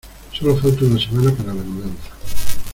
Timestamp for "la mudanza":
1.53-2.09